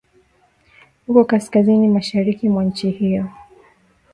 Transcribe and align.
huko 1.07 1.25
kaskazini 1.25 1.87
mashariki 1.87 2.49
mwa 2.49 2.63
nchi 2.63 2.91
hiyo 2.91 3.27